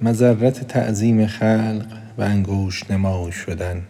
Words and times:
مضرت 0.00 0.64
تعظیم 0.64 1.26
خلق 1.26 1.86
به 2.16 2.24
انگشت 2.24 2.90
نمای 2.90 3.32
شدن. 3.32 3.82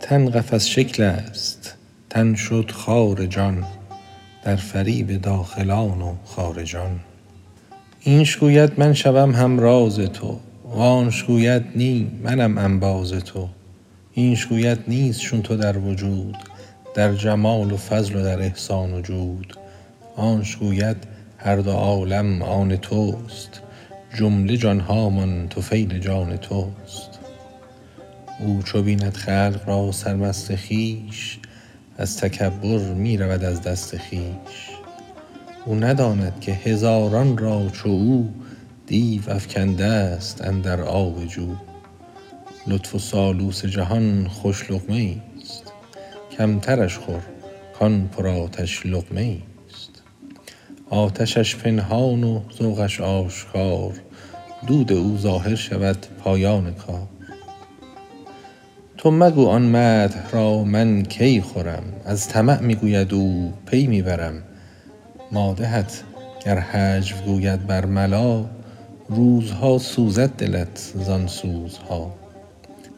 تن 0.00 0.30
قفس 0.30 0.66
شکل 0.66 1.02
است 1.02 1.74
تن 2.10 2.34
شد 2.34 2.70
خار 2.70 3.26
جان 3.26 3.64
در 4.44 4.56
فریب 4.56 5.22
داخلان 5.22 6.02
و 6.02 6.14
خارجان 6.24 7.00
اینش 8.00 8.36
گوید 8.36 8.72
من 8.76 8.92
شوم 8.92 9.34
همراز 9.34 9.98
تو 9.98 10.40
وآنش 10.64 11.24
گوید 11.24 11.64
نی 11.74 12.10
منم 12.22 12.58
انباز 12.58 13.12
تو. 13.12 13.48
اینش 14.16 14.46
گوید 14.46 14.78
نیست 14.88 15.20
چون 15.20 15.42
تو 15.42 15.56
در 15.56 15.78
وجود 15.78 16.36
در 16.94 17.14
جمال 17.14 17.72
و 17.72 17.76
فضل 17.76 18.16
و 18.16 18.22
در 18.22 18.40
احسان 18.40 18.94
و 18.94 19.00
جود. 19.00 19.56
آنش 20.16 20.56
گوید 20.56 20.96
هر 21.38 21.56
دو 21.56 21.70
عالم 21.70 22.42
آن 22.42 22.76
توست. 22.76 23.60
جمله 24.18 24.56
جان 24.56 24.80
هامان 24.80 25.48
طفیل 25.48 25.98
جان 25.98 26.36
توست. 26.36 27.18
او 28.40 28.62
چو 28.62 28.82
بیند 28.82 29.14
خلق 29.14 29.60
را 29.66 29.92
سرمست 29.92 30.56
خویش 30.56 31.38
از 31.98 32.16
تکبر 32.16 32.78
می 32.78 33.16
رود 33.16 33.44
از 33.44 33.62
دست 33.62 33.96
خویش. 33.96 34.68
او 35.66 35.74
نداند 35.74 36.40
که 36.40 36.52
هزاران 36.52 37.38
را 37.38 37.68
چو 37.72 37.88
او 37.88 38.34
دیو 38.86 39.30
افکنده 39.30 40.20
ست 40.20 40.44
اندر 40.44 40.80
آب 40.80 41.24
جو 41.24 41.54
لطف 42.66 42.94
و 42.94 42.98
سالوس 42.98 43.64
جهان 43.64 44.28
خوش 44.28 44.70
لقمه 44.70 44.96
ایست. 44.96 45.72
کمترش 46.38 46.98
خور 46.98 47.22
کان 47.78 48.08
پرآتش 48.08 48.86
لقمه 48.86 49.20
ایست. 49.20 50.02
آتشش 50.90 51.56
پنهان 51.56 52.24
و 52.24 52.40
ذوقش 52.58 53.00
آشکار. 53.00 53.92
دود 54.66 54.92
او 54.92 55.18
ظاهر 55.18 55.54
شود 55.54 56.06
پایان 56.24 56.74
کار. 56.74 57.08
تو 58.98 59.10
مگو 59.10 59.46
آن 59.46 59.62
مدح 59.62 60.30
را 60.30 60.64
من 60.64 61.02
کی 61.02 61.40
خورم؟ 61.40 61.82
از 62.04 62.28
طمع 62.28 62.60
می 62.60 62.74
گوید 62.74 63.14
او 63.14 63.52
پی 63.66 63.86
می 63.86 64.02
برم 64.02 64.42
مادحت 65.32 66.02
گر 66.46 66.64
هجو 66.70 67.16
گوید 67.16 67.66
برملا 67.66 68.44
روزها 69.08 69.78
سوزد 69.78 70.30
دلت 70.36 70.92
زان 70.94 71.26
سوزها. 71.26 72.23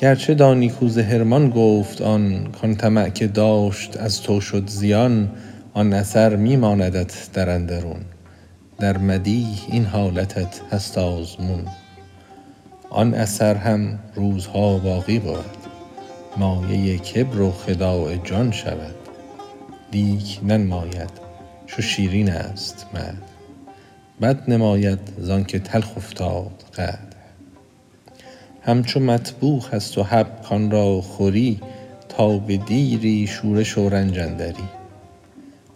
گرچه 0.00 0.34
دانی 0.34 0.68
کاو 0.68 0.88
ز 0.88 0.98
حرمان 0.98 1.50
گفت 1.50 2.02
آن 2.02 2.48
کان 2.60 2.74
طمع 2.74 3.08
که 3.08 3.26
داشت 3.26 3.96
از 3.96 4.22
تو 4.22 4.40
شد 4.40 4.66
زیان 4.66 5.30
آن 5.74 5.92
اثر 5.92 6.36
می 6.36 6.56
ماندت 6.56 7.28
در 7.32 7.50
اندرون. 7.50 8.00
در 8.78 8.98
مدیح 8.98 9.66
این 9.70 9.84
حالتت 9.84 10.60
هست 10.72 10.98
آزمون. 10.98 11.64
آن 12.90 13.14
اثر 13.14 13.54
هم 13.54 13.98
روزها 14.14 14.78
باقی 14.78 15.18
بود. 15.18 15.56
مایه 16.36 16.98
کبر 16.98 17.40
و 17.40 17.50
خداع 17.50 18.16
جان 18.16 18.52
شود. 18.52 18.94
لیک 19.92 20.40
ننماید 20.42 21.10
چو 21.66 21.82
شیرین 21.82 22.30
است 22.30 22.86
مدح 22.94 23.14
بد 24.22 24.50
نماید 24.50 24.98
زانک 25.18 25.56
تلخ 25.56 25.96
افتاد 25.96 26.64
قدح 26.76 27.09
همچو 28.62 29.00
مطبوخ 29.00 29.74
است 29.74 29.98
و 29.98 30.02
حب 30.02 30.42
کان 30.42 30.70
را 30.70 31.00
خوری 31.00 31.60
تا 32.08 32.38
به 32.38 32.56
دیری 32.56 33.26
شورش 33.26 33.78
و 33.78 33.88
رنج 33.88 34.18
اندری. 34.18 34.68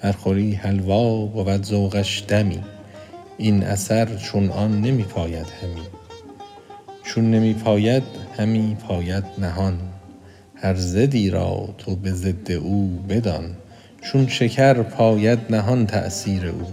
ور 0.03 0.13
خوری 0.13 0.55
حلوا 0.55 1.27
بود 1.27 1.63
ذوقش 1.63 2.25
دمی 2.29 2.59
این 3.39 3.63
اثر 3.63 4.17
چون 4.17 4.51
آن 4.51 4.81
نمی 4.81 5.03
پاید 5.03 5.47
همی. 5.63 5.83
چون 7.05 7.31
نمی 7.31 7.55
پاید 7.55 8.03
همی 8.39 8.77
پاید 8.89 9.25
نهان. 9.39 9.79
هر 10.55 10.75
ضدی 10.75 11.31
را 11.31 11.69
تو 11.79 11.97
به 11.97 12.13
ضد 12.13 12.53
او 12.53 12.99
بدان 13.09 13.57
چون 14.03 14.27
شکر 14.29 14.83
پاید 14.83 15.39
نهان 15.51 15.87
تأثیر 15.87 16.47
او. 16.47 16.67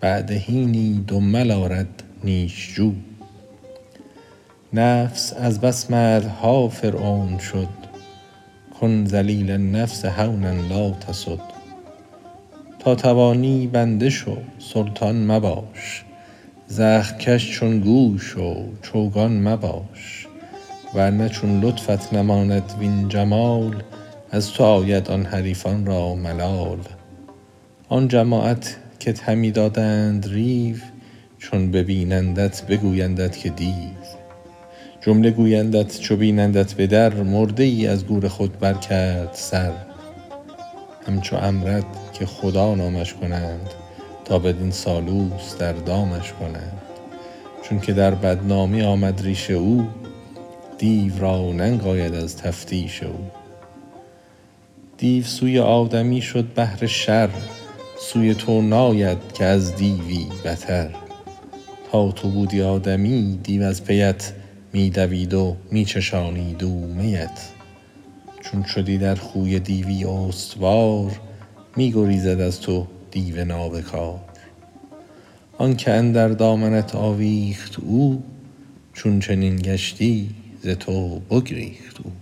بعد 0.00 0.30
حینی 0.30 1.04
دمل 1.08 1.50
آرد 1.50 2.02
نیش 2.24 2.74
جو 2.74 2.92
نفس 4.72 5.32
از 5.32 5.60
بس 5.60 5.90
مدح 5.90 6.28
ها 6.28 6.68
فرعون 6.68 7.38
شد. 7.38 7.68
کن 8.80 9.04
ذلیل 9.04 9.50
النفس 9.50 10.04
هونا 10.04 10.52
لا 10.52 10.90
تسد. 10.90 11.40
تا 12.78 12.94
توانی 12.94 13.66
بنده 13.66 14.10
شو 14.10 14.36
سلطان 14.58 15.26
مباش. 15.26 16.04
زخم 16.66 17.18
کش 17.18 17.50
چون 17.50 17.80
گوی 17.80 18.18
شو 18.18 18.54
چوگان 18.82 19.48
مباش. 19.48 20.26
ور 20.94 21.10
نه 21.10 21.28
چون 21.28 21.60
لطفت 21.60 22.12
نماند 22.12 22.72
وین 22.78 23.08
جمال 23.08 23.82
از 24.30 24.52
تو 24.52 24.64
آید 24.64 25.10
آن 25.10 25.24
حریفان 25.24 25.86
را 25.86 26.14
ملال. 26.14 26.78
آن 27.88 28.08
جماعت 28.08 28.76
کت 29.00 29.20
همی 29.22 29.50
دادند 29.50 30.28
ریو 30.28 30.76
چون 31.38 31.70
ببینندت 31.70 32.66
بگویندت 32.66 33.36
که 33.36 33.50
دیو. 33.50 34.17
جمله 35.08 35.30
گویندت 35.30 36.00
چو 36.00 36.16
بینندت 36.16 36.74
به 36.74 36.86
در 36.86 37.14
مرده 37.14 37.62
ای 37.62 37.86
از 37.86 38.06
گور 38.06 38.28
خود 38.28 38.58
بر 38.58 38.74
کرد 38.74 39.30
سر. 39.32 39.72
همچو 41.06 41.36
عمرد 41.36 41.84
که 42.12 42.26
خدا 42.26 42.74
نامش 42.74 43.14
کنند 43.14 43.70
تا 44.24 44.38
بدین 44.38 44.70
سالوس 44.70 45.56
در 45.58 45.72
دامش 45.72 46.32
کنند. 46.32 46.82
چونک 47.62 47.90
در 47.90 48.14
بدنامی 48.14 48.82
آمد 48.82 49.22
ریش 49.22 49.50
او 49.50 49.88
دیو 50.78 51.18
را 51.18 51.52
ننگ 51.52 51.86
آید 51.86 52.14
از 52.14 52.36
تفتیش 52.36 53.02
او. 53.02 53.30
دیو 54.98 55.24
سوی 55.24 55.58
آدمی 55.58 56.20
شد 56.20 56.44
بهر 56.54 56.86
شر 56.86 57.30
سوی 58.00 58.34
تو 58.34 58.62
ناید 58.62 59.18
که 59.34 59.44
از 59.44 59.76
دیوی 59.76 60.26
بتر. 60.44 60.90
تا 61.92 62.12
تو 62.12 62.28
بودی 62.28 62.62
آدمی 62.62 63.38
دیو 63.42 63.62
از 63.62 63.84
پیت 63.84 64.32
می 64.72 64.90
دوید 64.90 65.34
و 65.34 65.56
می 65.70 65.84
چشانید 65.84 66.64
او 66.64 66.94
میت. 66.94 67.48
چون 68.40 68.62
شدی 68.62 68.98
در 68.98 69.14
خوی 69.14 69.60
دیوی 69.60 70.04
استوار 70.04 71.20
می 71.76 71.92
گریزد 71.92 72.40
از 72.40 72.60
تو 72.60 72.86
دیو 73.10 73.44
نابکار. 73.44 74.20
آنک 75.58 75.84
اندر 75.88 76.28
دامنت 76.28 76.94
آویخت 76.94 77.80
او 77.80 78.22
چون 78.92 79.20
چنین 79.20 79.56
گشتی 79.56 80.30
ز 80.62 80.68
تو 80.68 81.18
بگریخت 81.18 81.96
او. 82.04 82.12